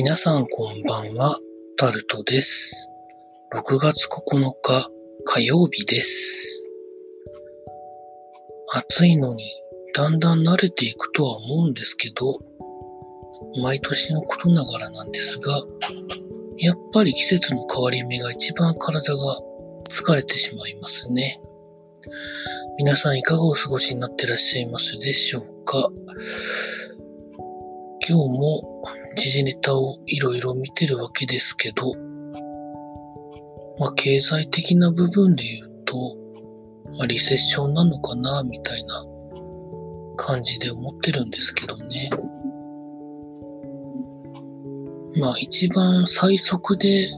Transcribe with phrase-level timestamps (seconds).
[0.00, 1.36] 皆さんこんばんは、
[1.76, 2.88] タルトです。
[3.52, 4.88] 6月9日
[5.24, 6.70] 火曜日です。
[8.72, 9.44] 暑いのに
[9.94, 12.38] だんだん慣れていくとは思うんですけど、
[13.60, 15.60] 毎年のことながらなんですが、
[16.58, 19.38] やっぱり季節の変わり目が一番体が
[19.90, 21.40] 疲れてしまいますね。
[22.78, 25.90] 皆さんいかがお過ごしになってらっしゃいますでしょうか？
[28.08, 28.84] 今日も
[29.18, 31.92] 時事ネタをいろいろ見てるわけですけど、
[33.80, 35.96] まあ、経済的な部分で言うと、
[36.96, 39.04] まあ、リセッションなのかな、みたいな
[40.16, 42.10] 感じで思ってるんですけどね。
[45.16, 47.08] まあ、一番最速で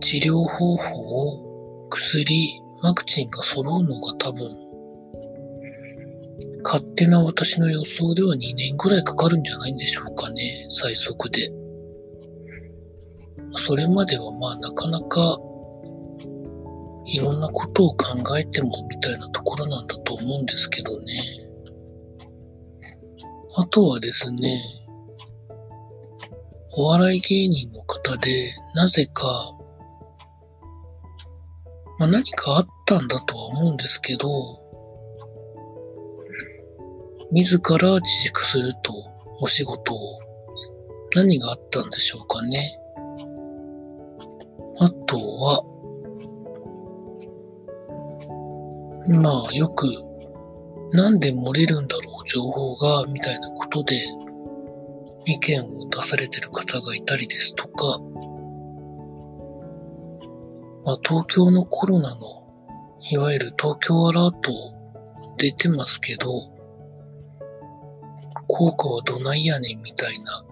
[0.00, 4.63] 治療方法を薬、ワクチンが揃うのが多分、
[6.74, 11.52] 勝手な私の予想では2年ぐらいかかるんじゃないんでしょうかね、最速で。
[13.52, 15.38] それまではまあなかなか
[17.06, 21.04] いろんなことを考えてもみたいなところなんだと思うんですけどね。
[23.54, 24.60] あとはですね、
[26.76, 29.22] お笑い芸人の方でなぜか、
[32.00, 34.63] まあ、何かあったんだとは思うんですけど、
[37.30, 38.92] 自ら自粛すると
[39.40, 39.98] お仕事を
[41.14, 42.78] 何があったんでしょうかね。
[44.78, 45.64] あとは、
[49.08, 49.86] まあよく
[50.92, 53.96] なんで漏れるんだろう情報がみたいなことで
[55.26, 57.98] 意見を出されてる方がいたりですとか、
[60.84, 62.20] まあ、東京のコロナの
[63.10, 64.52] いわゆる東京アラート
[65.36, 66.53] 出てますけど、
[68.56, 70.44] 効果はどないやねんみたいな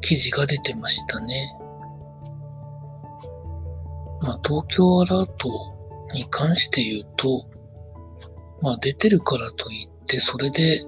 [0.00, 1.54] 記事が出てましたね。
[4.22, 5.50] まあ、東京アラート
[6.14, 7.44] に関して言うと、
[8.62, 10.82] まあ出てるからといって、それで、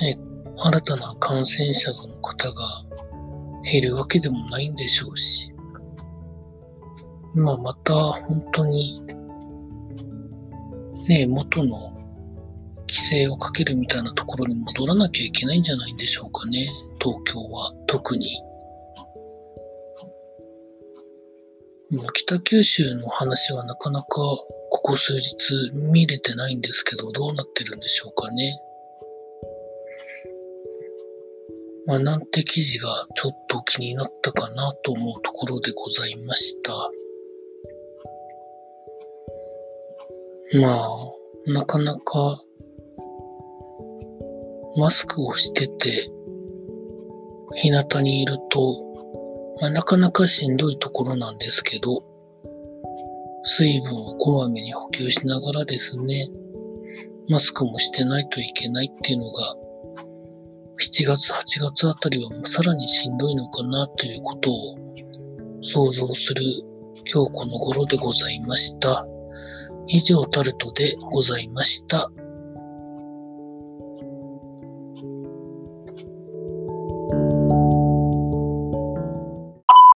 [0.00, 0.18] ね、
[0.56, 2.64] 新たな感染者の方が
[3.70, 5.52] 減るわけでもないんでしょうし、
[7.34, 9.02] まあまた本当に、
[11.06, 12.01] ね、元の
[12.92, 16.68] 規制をかけるみたいなところに戻らなきゃいけないんじゃないんでしょうかね、
[17.00, 18.42] 東京は特に。
[21.90, 24.46] もう北九州の話はなかなかこ
[24.82, 28.60] こ数日見れてないんですけど、どうなってるんでしょうかね。
[31.86, 36.72] まあ、なんて記事がちょっと気になったかなと思うところでございました。
[40.60, 40.88] まあ、
[41.46, 42.38] なかなか
[44.76, 46.10] マスクをしてて、
[47.54, 48.74] 日向にいると、
[49.60, 52.02] まあ、なかなかしんどいところなんですけど、
[53.44, 56.28] 水分をこまめに補給しながらですね、
[57.28, 59.42] マスクもしてないといけないっていうのが、
[60.80, 64.76] 7月、8月あたりはさらにしんどいのかなということを
[65.60, 66.42] 想像する
[67.12, 69.06] 今日この頃でございました。
[69.88, 72.10] 以上タルトでございました。